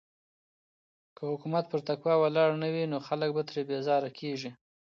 [1.15, 4.51] که حکومت پر تقوی ولاړ نه وي نو خلګ ترې بېزاره کيږي.